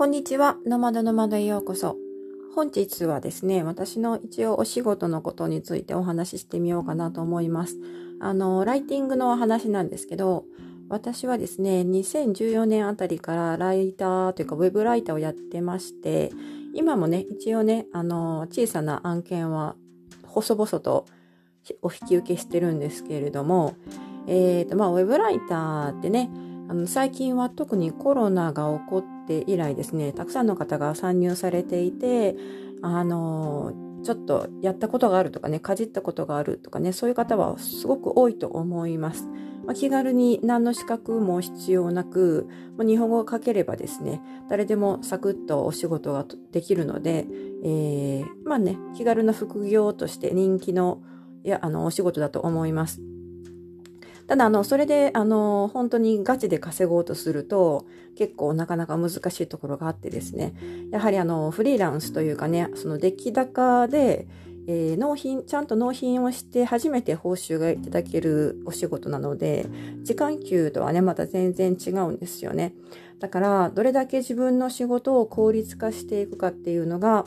[0.00, 0.56] こんにちは。
[0.64, 1.94] ノマドノマドへようこそ。
[2.54, 7.76] 本日はですね、私の一応お仕事のことについてお話ししてみようかなと思います。
[8.18, 10.46] あの、ライティングのお話なんですけど、
[10.88, 16.30] 私はですね、2014年あたりからライターというかウェブライターをやってまして、
[16.72, 19.76] 今もね、一応ね、あの、小さな案件は
[20.24, 21.04] 細々と
[21.82, 23.74] お引き受けしてるんですけれども、
[24.26, 26.30] えっ、ー、と、まあ、ウェブライターってね、
[26.70, 32.36] あの最近は特にコロナが起こって以来ですね、たくさんの方が参入されていて、
[32.82, 33.72] あの、
[34.02, 39.28] ちょっとやったことがあるとかね、かじったことがあるとかね、そういう方はすごく多いと思います。
[39.64, 47.26] まあ、気軽に何の資格も必要なく、ま、日本語が書ければですね、誰でもサクッとお仕事ができるので、
[47.62, 51.02] えー、まあね、気軽な副業として人気の
[51.42, 53.00] いやあのお仕事だと思います。
[54.30, 57.84] ただ、あの、それで、あの、本当にガチで稼ごうとすると、
[58.16, 60.54] 結構なかなか難しいところがあってですね、
[60.92, 64.28] やはりあの、フリーランスというかね、その出来高で、
[64.68, 69.66] えー、納品、ちゃんと納品をして初めて報酬がいただけるお仕事なので、
[70.04, 72.72] 時間給とはね、また全然違うんですよね。
[73.18, 77.24] だから、どれだけ自分の仕事を効率化していくかっていうのが、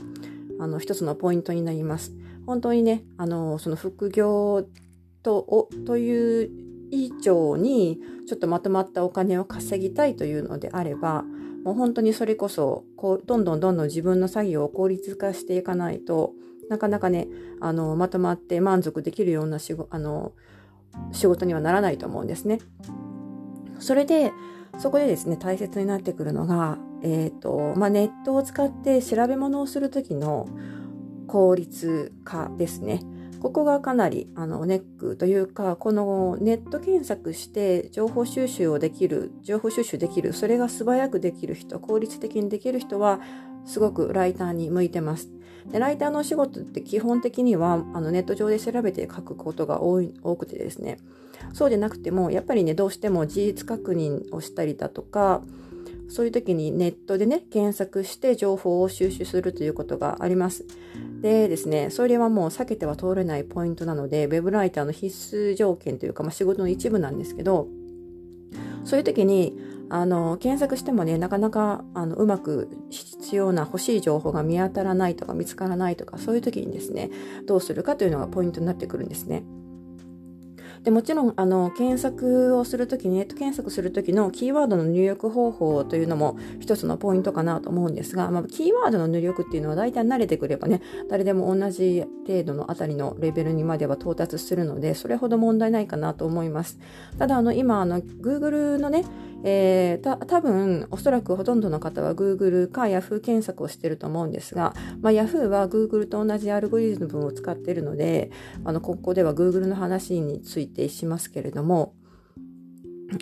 [0.57, 2.13] あの、一つのポイントになります。
[2.45, 4.65] 本当にね、あの、その副業
[5.21, 6.62] と、おという
[6.93, 11.23] 以上にちょっとまとまったお金を稼ぎたいというのであれば、
[11.63, 16.33] もう本当にそれこそ、こう、どんどんどんどん自分の作業を効率化していかないと、
[16.69, 17.27] なかなかね、
[17.61, 20.33] あの、まとまって満足できるような仕事、あの、
[21.11, 22.59] 仕事にはならないと思うんですね。
[23.79, 24.31] それで、
[24.77, 30.47] そこでですね、大切になってくるのが、え、ー、と、まあ、ネットを使って調べ物をするときの
[31.27, 33.01] 効率化ですね。
[33.43, 43.19] ここがかなりあのネックというか、このネット検索して情報収集をできる、情報収集できる、それが素早くできる人、効率的にできる人は、
[43.65, 45.29] すごくライターに向いてます。
[45.69, 50.99] でライターのお仕事って基本的にはあのネット上で調べて書くことが多い多くてですね、
[51.51, 55.41] そうでなくても、やっぱりね、どうしても事実確認をしたりだとか、
[56.13, 60.63] そういう時にネットでね、検索して情報を収集するということがあります。
[61.23, 67.67] でですね、それはもう避けては通れないポイントなので、ウェブライターの必須条件というか、まあ、仕事の一部なんですけど、
[68.83, 69.57] そういう時に、
[69.89, 77.09] あの、検索してもね、なかなか、あの、うまく必要な欲しい情報が見当たらないとか見つからないとか、そういう時にですね、
[77.47, 79.43] どうするかというのがポイントになってくるんですね。
[80.83, 96.77] でもちろんあの検索をするときにネット検索するときのキーワードの入力方法というのも一つのポイントかなと思うんですが、まあ、キーワードの入力っていうのは大体慣れてくればね誰でも同じ程度のあたりのレベルにまでは到達するのでそれほど問題ないかなと思います。
[97.17, 99.05] ただあの今あの Google のね
[99.43, 108.31] えー、た多分おそらくほとんどの方は Google か Yahoo 検索をしてると思うんですが、まあ、Yahoo は Google と同じアルゴリズムを使っているので
[108.63, 111.93] あのここでは Google の話についてしますけれども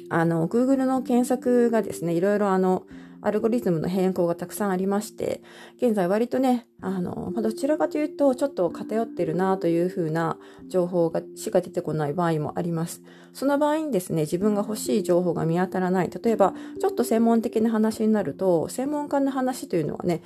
[0.10, 2.84] あの Google の検索がですねいろいろあの
[3.22, 5.42] アルゴリズムの変更がたくさんありまして、
[5.78, 10.38] 現在割とね、あの、どちらかというと、ちょっと偏ってるなというふうな
[10.68, 13.02] 情報が、しか出てこない場合もあります。
[13.34, 16.10] その場合にですね、自分が欲しい情報が見当たらない。
[16.10, 20.22] 例えば、ちょっと専門的な話になると、専門家の話というのはね、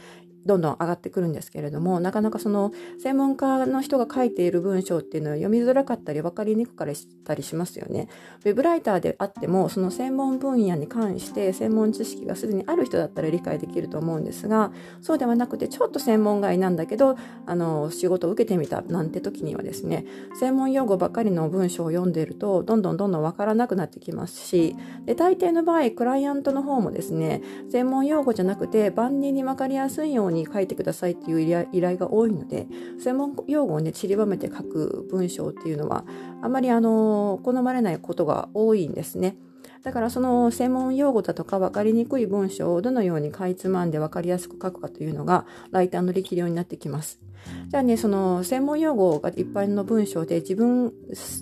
[0.46, 6.88] どんどん上がってくるんですけれども、なかなかその専門家の人が書いている文章っていうのは読みづらかったり分かりにくかっ
[7.24, 8.08] たりしますよね。
[8.46, 20.06] ウェブライターであっても、その専門分野に関して専門知識がすでにある人だったら理解できると思うんですが、そうではなくてちょっと専門外なんだけど、あの、仕事を受けてみたなんて時にはですね、
[20.40, 24.76] 専門用語ばかりの文章を読んでいると、どんどんどんどん分からなくなってきますし、
[25.06, 27.42] で、大抵の場合、クライアントの方もですね、
[27.72, 32.68] 専門用語じゃなくて万人に分かりやすいようにに書いてくださいっていう依頼が多いので、
[33.00, 36.06] 専門用語をね、散りばめて書く文章っていうのは、
[36.42, 39.38] あまりあの、好まれないことが多いんですね。
[39.86, 47.20] だからその専門用語だとか分かりにくい文章をどのようにかいつまんで分かりやすく書くかというのがライターの力量になってきます。
[47.68, 50.92] じゃあね、その専門用語がいっぱいの文章で自分、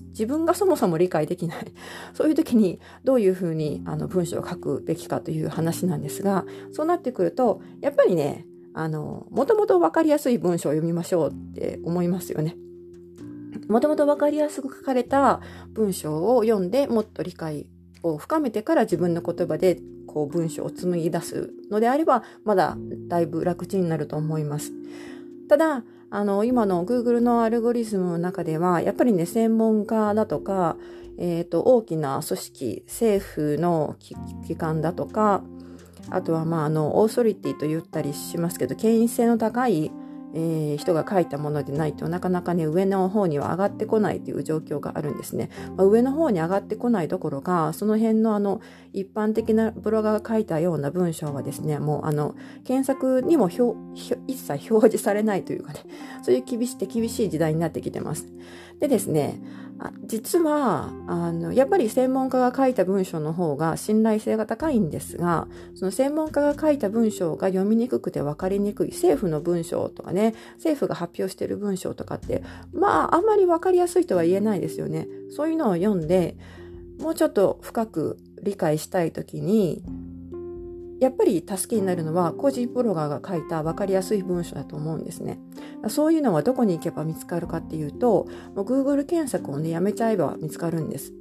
[0.10, 1.72] 自分がそもそも理解できない。
[2.14, 12.56] そういう時にどういうふうにあの文章を書くべきかという話なんですが、そうなってくると、やっぱりね、あの、もともと分かりやすい文章を読みましょうって思いますよね。
[13.70, 15.42] もともと分かりやすく書かれた
[15.74, 17.68] 文章を読んでもっと理解
[18.02, 22.76] を深めてから自分の言葉でこう文章を紡ぎ出すのであればまだ
[23.08, 24.74] だいぶ楽ちんになると思います。
[25.48, 30.78] ただ、あの、今の Google のアルゴリズムの中では、やっぱりね、専門家だとか、
[31.18, 33.96] えっ、ー、と、大きな組織、政府の
[34.48, 35.44] 機関だとか、
[36.10, 39.92] あとはまああのオーソリティと言ったりしますけど権威性の高い
[40.36, 48.60] えー、人が書いたものでないとなかなかね上の方には上がってこないという状況があるんですね、まあ、上の方に上がってこないどころかその辺のあの
[48.94, 53.76] 一般的なブロガーが書いたような文章はですねもうあの検索にも一
[54.36, 55.82] 切表示されないというかね
[56.24, 58.28] そういう厳し厳しい時代になってきてます。
[58.80, 59.40] でですね
[60.06, 75.08] 実はあのやっぱり専門家が書いた文章の方が信頼性が高いんですがその専門家が書いた文章が読みにくくて分かりにくい政府の文章とかね政府が発表してる文章とかってまああんまり分かりやすいとは言えないですよね。
[75.36, 76.38] そういうのを読んで
[77.00, 79.82] もうちょっと深く理解したい時に
[81.00, 85.40] やっぱり助けになるのは個人ブロガーが書いた分かりやすい文章だと思うんですね。
[85.90, 91.14] そういうのはどこに行けば見つかるかっていうと、もう Google 検索をね、やめちゃえば見つかるんです。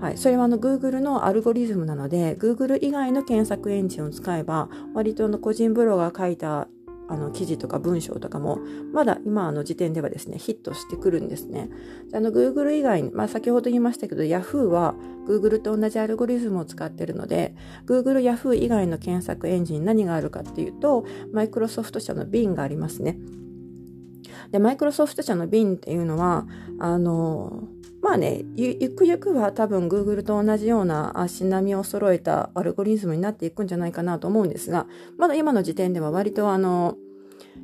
[0.00, 0.18] はい。
[0.18, 6.68] それはあの Google のアルゴリズムなので、Google 以外の検索エンジンを使えば、割との個人ブロガーが書いた
[7.08, 8.58] あの記事とか文章とかも
[8.92, 11.70] まだ今の時点ではですねヒットしてくるんですね。
[12.12, 14.94] あの Google 以外に、まあ、先ほど言いましたけど Yahoo は
[15.26, 17.54] Google と同じアルゴリズムを使っているので
[17.86, 23.18] Google、Yahoo 以外の検索エンジン何があるかっていうとマイクロソフト社の Bing がありますね。
[24.50, 26.46] でマイクロソフト社の Bing っていうのは
[26.78, 27.68] あの
[28.06, 34.86] まあねゆくゆくは多分 Google と同じような足並みを揃えたアルゴリズムになっていくんじゃないかなと思うんですが
[35.18, 36.94] まだ今の時点では割とあの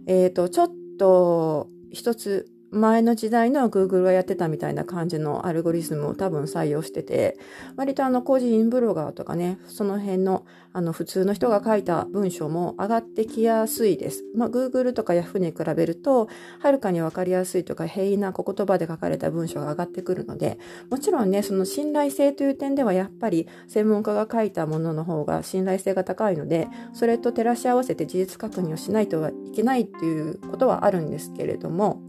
[0.08, 7.38] えっ、ー、とちょっと一つ前の時代の Google がやってたみたいな感じのアルゴリズムを多分採用してて、
[7.76, 14.24] 割とあの個人ブロガーとかね、その辺のあの普通の人が書いた文章も上がってきやすいです。
[14.34, 16.28] まあ Google とか Yahoo に比べると、
[16.60, 20.58] はるかにわかりやすいとか平易な小言葉で書かれた文章が上がってくるので、
[20.90, 32.00] もちろんね、その信頼性という点ではやっぱり専門家が書いたものの方が信頼性が高いので、それと照らし合わせて事実確認をしないといけないっていうことはあるんですけれども、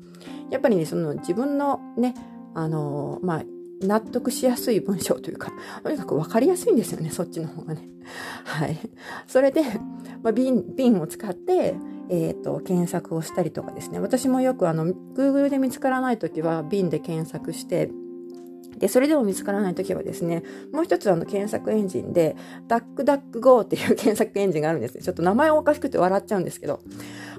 [0.50, 2.14] やっぱりね、その自分のね、
[2.54, 3.44] あのまあ、
[3.82, 5.52] 納得しやすい文章というか、
[5.84, 7.88] とにかく分かりやすいんですよね、そっちの方がね。
[8.46, 8.78] はい。
[9.28, 9.62] それで、
[10.22, 11.76] まあ、 Bing、Bing を使って、
[12.10, 14.00] えっ、ー、と、検索をしたりとかですね。
[14.00, 17.92] 私もよくあの、Google で見つからないときは Bing で検索して、
[18.78, 22.36] で、それでも見つからないときはですね、もう一つあの検索エンジンで、
[22.68, 25.02] DuckDuckGo っていう 検索エンジンがあるんですね。
[25.02, 26.80] ちょっと名前おかしくて笑っちゃうんですけど、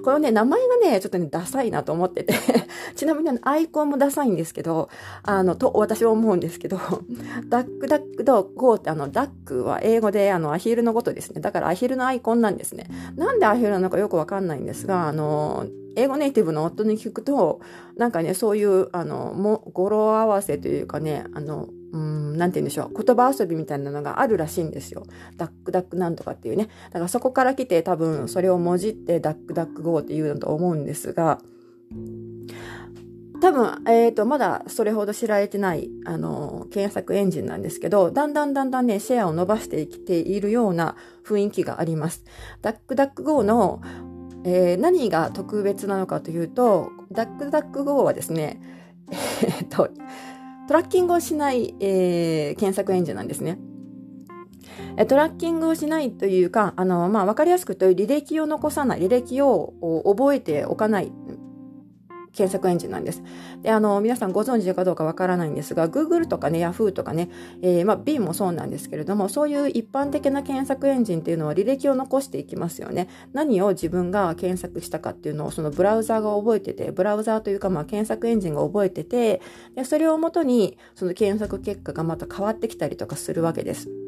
[0.05, 2.35] このね、名前がね、ちょっとね、ダサいなと思ってて
[2.95, 4.87] ちなみにアイコンもダサいんですけど、
[5.23, 6.77] あの、と、私は思うんですけど、
[7.49, 11.41] DuckDuckGo ってあの、 duck は英語であの、アヒルのことですね。
[11.41, 12.87] だからアヒルのアイコンなんですね。
[13.15, 15.65] なんでアヒルなのかよくわかんないんですが、あの、
[15.95, 17.61] 英語ネイティブの夫に聞くと、
[17.97, 23.03] なんかね、そういう、あの、も、語呂合わせというかね、あの、うん、なんて言うんでしょう。
[23.03, 25.05] 言葉遊びみたいなのがあるらしいんですよ。
[25.37, 26.67] ダックダックなんとかっていうね。
[26.89, 31.39] だからそこから来て多分それをもじってダックダックゴーって言うのと思うんですが、
[33.41, 40.95] 多分、えっ、ー、と、まだそれほど知られてない、あの、検索エンジンなんですけど、だんだんだんだんね、シェアを伸ばしてきているような
[41.25, 42.23] 雰囲気があります。
[42.61, 43.81] ダックダックゴーの
[44.47, 48.61] えー、何が特別なのかというと、ダックダック GO はですね、
[49.09, 49.89] えー、っと、
[50.67, 53.59] トラッキングをしない、えー、検索エンジンなんですね。
[55.07, 59.73] トラッキングをしないというか、あの、まあ、わかりやすく言うと、履歴を残さない、履歴を
[60.05, 61.11] 覚えておかない
[62.35, 63.23] 検索エンジンなんです。
[63.63, 67.29] で、あの、皆さんご存知かどうかわからないんですが、Google とかね、Yahoo とかね、
[67.61, 73.07] えー、まあ、b もそうなんですけれども、そういう一般的な検索エンジンっていうのは履歴を残していきますよね。
[73.33, 79.41] 何を自分が検索したかっていうのを、そのブラウザーが覚えてて、ブラウザーというか、まあ、検索エンジンが覚えてて、
[79.75, 84.04] で、それをもとに、その検索結果がまた変わってきたりとかするわけです。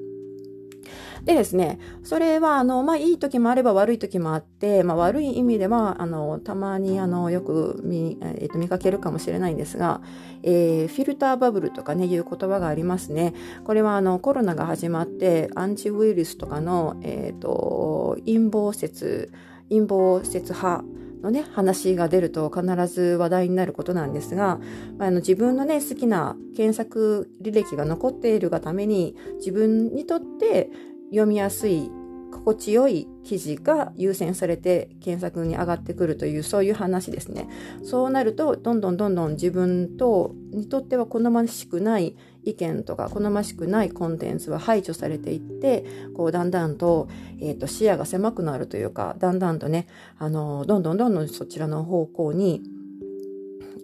[1.24, 10.02] でですね、それは、あの、まあ、いい時もあれば悪い時もあって、まあ、悪い意味では、あの、たまに、あの、よく見、えっ、と、見かけるかもしれないんですが、
[10.44, 13.34] えー、フィルターバブルとかね、いう言葉がありますね。
[13.64, 19.32] これは、あの、コロナが始まって、アンチウイルスとかの、えっ、ー、と、陰謀説、
[19.70, 20.86] 陰謀説派、
[21.22, 24.60] のね、話が出ると必ず話題になることなんですが、
[25.00, 30.70] あの自分のね、好きな検索履歴が残っているがために、自分にとって
[31.10, 31.90] 読みやすい
[32.32, 37.48] 心地よい記事が優先されて検索に上がってくるというそういう話ですね。
[37.84, 47.08] そうなるとどんどんどんどん自分とにとっては好ましくない意見とか好ましくないコンテンツは排除されていってこうだんだんと,、
[47.40, 52.62] えーと、視野が狭くなるというかだんだんとねあのどんどんどんどんそちらの方向に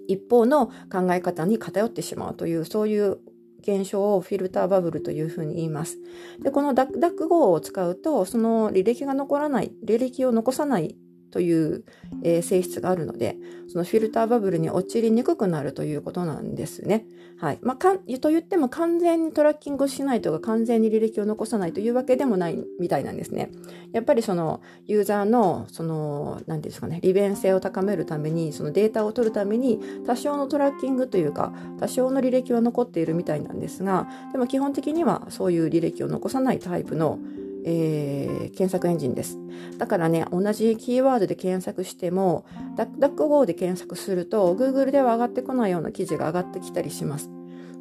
[0.07, 3.19] 一方の考え方に偏ってしまうというそういう
[3.63, 5.97] 現象をフィルターバブルというふうに言います。
[6.41, 10.97] で、このダック号を使うと、その履歴が残らない、履歴を残さない
[11.33, 11.83] という、
[12.21, 13.37] えー、性質があるので、
[13.67, 17.07] そのフィルターバブルに陥りにくくなるということなんですね。
[17.37, 17.59] はい。
[17.63, 23.49] まあ、かん、と言っても完全にトラッキングしないとか完全に履歴を残さないというわけでもないみたいなんですね。
[23.93, 37.17] やっぱりそのユーザーの、その、何ですかね、利便性を高めるために、そのデータを取るために多少のトラッキングというか、多少の履歴は残っているみたいなんですが、でも基本的にはそういう履歴を残さないタイプの
[37.65, 39.37] えー、検索エンジンです。
[39.77, 47.29] だからね、同じキーワードで検索しても、ダックゴーで検索すると、Google では上がってこないような記事が上がってきたりします。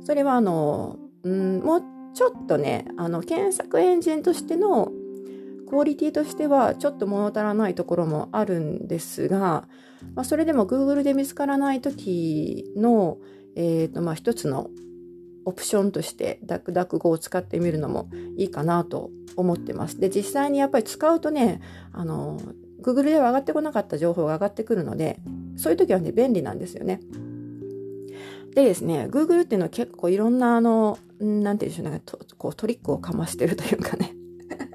[0.05, 1.83] それは、あの、うん、もう
[2.15, 4.93] ちょっとね、あの、検索エンジンとしての
[5.69, 9.67] クオリティとしてはちょっと物足らないところもあるんですが、
[10.15, 13.17] まあ、それでも Google で見つからない時の、
[13.57, 14.69] えっ、ー、と、まあ、一つの
[15.45, 19.99] オプションとしてダックダック語を使ってみるのもいいかなと思ってます。
[20.01, 21.61] で、実際にやっぱり使うとね、
[21.93, 22.41] あの、
[22.83, 25.19] Google では上がってこなかった情報が上がってくるので、
[25.57, 27.01] そういう時はね、便利なんですよね。
[28.55, 32.03] でですね、Google っていうのは結構いろんなあの、なんていうんでしょうね、
[32.37, 34.15] こうトリックをかましてるというかね。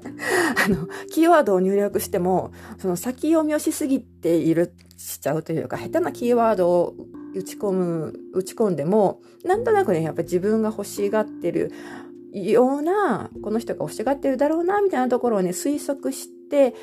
[0.66, 6.94] あの、キーワードを入力しても、その先読みをしすぎている、しちゃうというか、下手なキーワードを
[7.38, 11.72] 打ち込む、打ち込んでも、なんとなくね、やっぱ自分が欲しがってる
[12.32, 16.74] ような、この人が欲しがってるだろうな、みたいなところをね、推測して、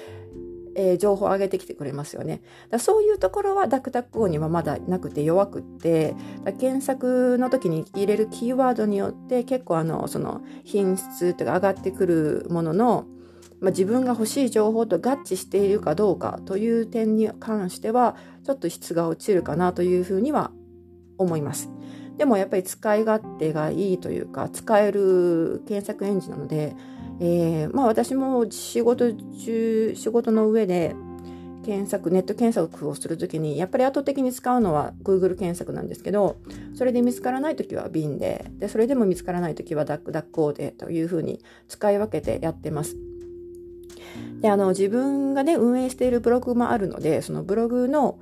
[0.75, 2.41] えー、情報を上げてきてくれますよね。
[2.69, 13.05] だそういうところはダクダク語にはまだなくて弱くって、だ検索の時に入れるキーワードによって結構あの、その品質とか上がってくるものの、
[13.61, 20.51] まあ、自分が欲しい情報と合致しているかどうかという点に関しては、ちょっと質が落ちるかなというふうには
[21.17, 21.69] 思います。
[22.17, 26.75] でもやっぱり使い勝手がいいというか、使える検索エンジンなので、
[27.19, 30.95] えー、まあ私も仕事中、仕事の上で
[31.65, 36.37] 検索、ネット検索をするときに、やっぱり圧倒的に使うのは Google 検索なんですけど、
[36.75, 42.95] それで見つからないときは Bin で、で、それでも見つからないときは DuckDuckGo でというふうに使い分けてやってます。
[44.41, 48.19] で、あの、自分がね、運営しているブログもあるので、そのブログの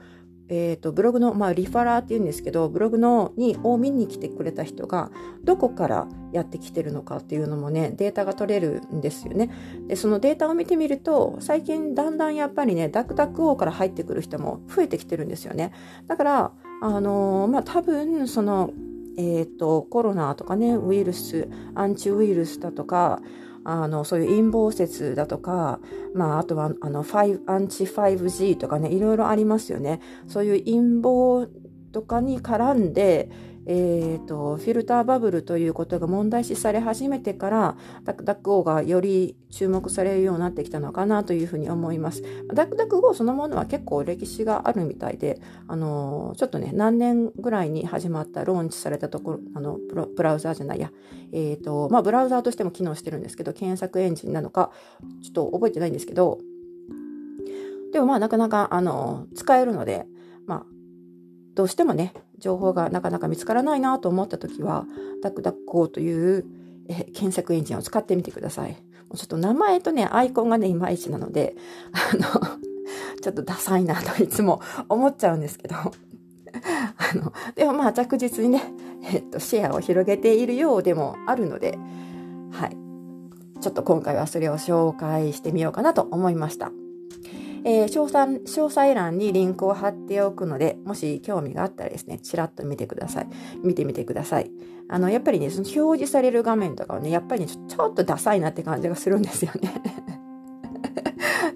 [0.50, 5.12] えっ、ー、と、ブログの、まあ、リファラーって言うんですけど、ブログのに、を見に来てくれた人が、
[5.44, 9.50] どこからやってきてるのかっていうのもね、データが取れるんですよね。
[9.88, 15.72] で、そのデータを見てみると、最近だんだんやっぱりね、ダクダク王から入ってくる人も増えてきてるんですよね。
[16.08, 18.72] だから、あのー、まあ、多分、その、
[19.18, 23.22] えっ、ー、と、コロナとかね、ウイルス、アンチウイルスだとか、
[23.66, 25.80] あの、そういう陰謀説だとか、
[26.14, 30.02] まあ、あとは、あの、5、アンチ 5G とかね、いろいろありますよね。
[30.28, 31.48] そういう陰謀
[31.92, 33.30] とかに絡んで、
[33.66, 42.24] えーと、フィルターバブルということが問題視され始めてからダックダック o がより注目されるようになってきたのかなというふうに思います。
[42.54, 49.78] ダックダック o そのものは結構歴史があるみたいで、あのちょっとね、何年ぐらいに始まったローンチされたところ、あの
[50.16, 50.92] ブラウザーじゃないや、
[51.32, 54.72] えーとまあ、ブラウザーとしても機能してるんですけど、検索エンジンなのか、
[55.24, 56.40] ちょっと覚えてないんですけど、
[57.94, 60.06] でもまあなかなかあの使えるので、
[60.48, 60.66] まあ
[61.54, 64.86] どうしてもね、情報がなかなか見つからないなと思った時は、
[65.22, 66.46] ダックダックゴーという
[66.90, 68.76] え検索エンジンを使ってみてください。
[69.16, 71.56] ちょっと名前とね、アイコンがね、いまいちなので、
[71.94, 72.24] あの、
[73.22, 74.60] ちょっとダサいなといつも
[74.90, 75.92] 思っちゃうんですけど、あ
[77.16, 78.74] の、でもまあ着実にね、
[79.04, 81.78] えっと、シェアを広げているようでもあるので、
[82.52, 82.78] はい。
[83.62, 86.72] ちょっと今回はそれを紹介してみようかなと思いました。
[87.66, 93.28] えー、詳細、詳細欄にリンクを貼っておくので、もし興味があったらですね、ちらっと見てください。
[93.64, 94.52] 見てみてください。
[94.90, 99.82] あの、やっぱりね、その表示される画面とかはね、やっぱり、ね、ちょっとダサいなって感じがするんですよね。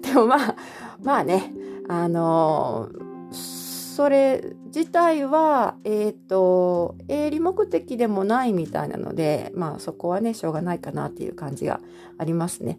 [0.02, 0.56] でもまあ、
[1.02, 1.52] まあね、
[1.88, 2.88] あの、
[3.30, 11.80] それ自体は、えっ、ー、と、営利目的でもないみたいなので、まあそこはね、しょうがないかなっていう感じが
[12.16, 12.78] ありますね。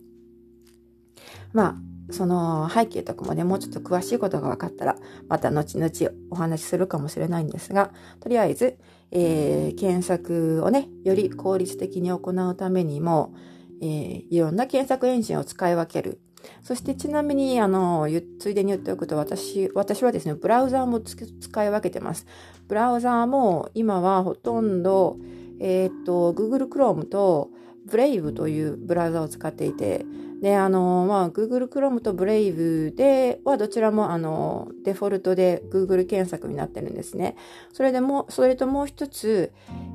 [1.52, 1.76] まあ、
[2.12, 4.96] その背景とかもね、もうちょっと詳しいことが分かったら、
[5.28, 5.92] また後々
[6.32, 8.78] お話しするかもしれないんですが、とりあえず、
[9.12, 13.34] えー、検索をね、より効率的に行うためにも、
[13.82, 16.20] えー、いろんな検索エンジンを使い分ける。
[16.64, 18.08] そしてちなみに、あの、
[18.40, 22.26] ついでに言っておくと、私、私はですね、ブラウザーも使い分けてます。
[22.68, 25.18] ブラウザーも今はほとんど、
[25.60, 27.50] えっ、と、Google Chrome と
[27.90, 30.06] Brave というブラウザを使っていて、
[30.42, 37.36] で、あの、まあ、Google Chrome と Brave ではどちらもあの、デフォルトで Google 検索になってるんですね。
[37.74, 39.52] それでも、それともう一つ、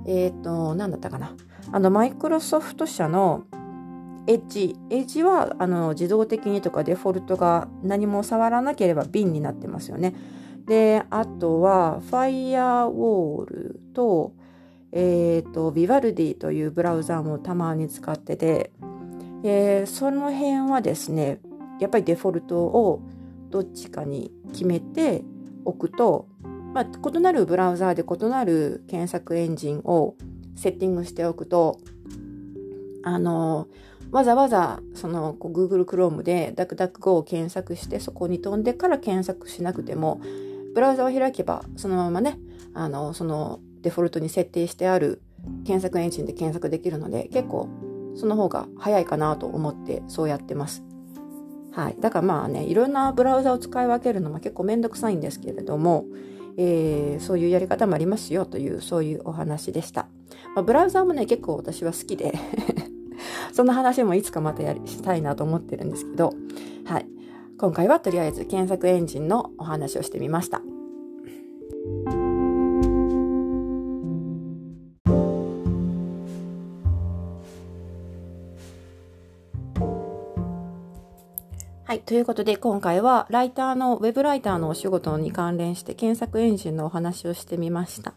[0.06, 1.34] えっ、ー、と、なんだったかな。
[1.72, 3.44] あの、マイクロソフト社の
[4.26, 4.76] エッジ。
[4.90, 10.14] エッジはあの自動的にとかデフォルトが何も触らなければ瓶になってますよね。
[10.66, 14.32] で、あとは Firewall と、
[14.92, 18.70] えっ、ー、と、ビバルディというブラウザーもたまに使ってて、
[19.44, 21.38] えー、その辺はですね、
[21.78, 23.02] やっぱりデフォルトを
[23.50, 25.22] どっちかに決めて
[25.64, 26.28] おくと、
[26.72, 30.16] まあ、異なるブラウザーで異なる検索エンジンを
[30.56, 31.78] セッティングしておくと、
[33.04, 33.68] あの、
[34.10, 40.20] わざわざその Google Chrome で DuckDuckGo を検索してそこに飛んでから検索しなくても
[40.72, 42.38] ブラウザを開けばそのままね
[42.74, 45.20] あのそのデフォルトに設定してある
[45.66, 47.68] 検索エンジンで検索できるので結構
[48.14, 50.83] その方が早いかなと思ってそうやってます。
[51.73, 51.97] はい。
[51.99, 56.04] だからまあね、いろんなブラウザを使い分けるのも結構めんどくさいんですけれども、
[56.56, 60.06] えー、そういうやり方もありますよという、そういうお話でした。
[60.54, 62.33] まあ、ブラウザーもね、結構私は好きで
[63.52, 66.33] その話もいつかまたやりしたいなと思ってるんですけど、
[66.85, 67.06] はい。
[67.59, 70.62] 今回はとりあえず検索エンジンのお話をしてみました。
[81.94, 82.00] はい。
[82.00, 88.14] ということで、今回は、ライターの、ウェブライターのお仕事に関連して、検索エンジンのお話をしてみました。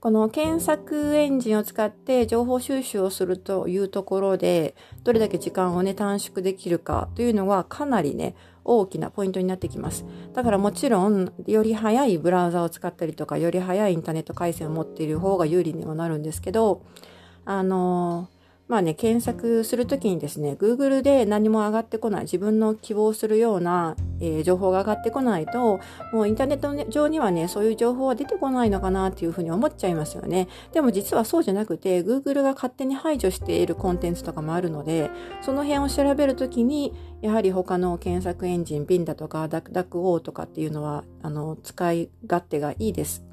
[0.00, 4.74] この検索エンジンを使って情報収集をするというところで、
[5.04, 10.06] どれだけ時間をね、短縮できるかというのは、かなりね、大きなポイントになってきます。
[10.32, 16.80] だからもちろん、より早いブラウザを使ったりとか、より早いインターネット回線を持っている方が有利にはなるんですけど、
[17.44, 18.39] あのー
[18.70, 25.80] まあね、検索するときにですね、Google で何も上がってこない、自分の希望するような、えー、情報が上がってこないと、
[26.12, 30.46] もうインターネット上にはね、そういう情報は出てこないのかなっていうふうに思っちゃいますよね。
[30.72, 35.10] でも実はそうじゃなくて、Google が勝手に排除しているコンテンツとかもあるので、
[35.42, 43.24] その辺を調べるときに、やはり他の検索エンジン、Bing だとか DuckDuckGo とかっていうのは、あの、使い勝手がいいです。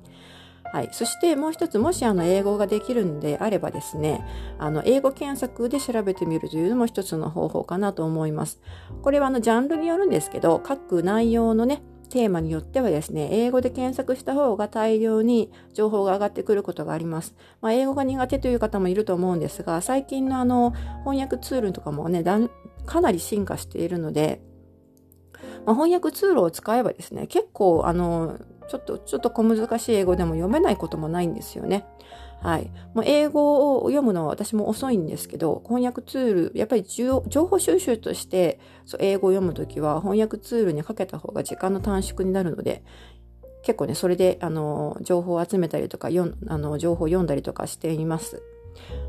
[0.71, 0.89] はい。
[0.91, 4.25] そしてもう一つ、もしあの英語ができるんであればですね、
[4.60, 8.60] あの英語検索で調べてみるというのも一つの方法かなと思います。
[9.01, 17.36] これはあのジャンルによるんですけど、各内容のね、テーマによってはですね、英語で検索した方が大量に情報が上がってくることがあります。
[17.62, 22.23] まあ、英語が苦手という方もいると思うんですが、最近のあの翻訳ツールとかもね、
[22.86, 24.41] かなり進化しているので、
[25.65, 31.86] まあ、翻訳ツールを使えばですね、結構あのちょっと、ちょっと小難しい英語でも読めないこともないんですよね。
[32.41, 32.71] はい。
[32.93, 42.84] もう英語を読むのは私も遅いんですけど、翻訳ツール、やっぱり情報収集としてそう英語を読むときは翻訳ツールにかけた方が時間の短縮になるので、
[43.63, 48.41] 結構ね、それで、あの、情報を集めたりとか、あの情報を読んだりとかしています。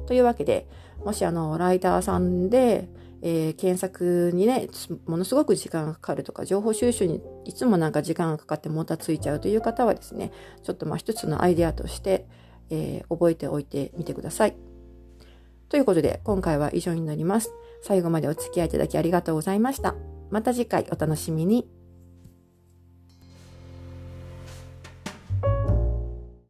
[0.06, 0.66] というわけで、
[1.04, 2.88] もしあの、ライターさんで、
[3.22, 4.68] えー、検索にね、
[5.07, 12.26] ものすごく時間がかかるとか、情報収集にいつもなんか時間がかかってもたついちゃうという方はですね、ちょっとまあ一つのアイデアとして、
[12.70, 14.57] えー、覚えておいてみてください。
[15.68, 17.52] ということで、今回は以上になります。
[17.83, 19.94] 最後までお付き合いいただきありがとうございました。
[20.31, 21.77] また次回お楽しみに。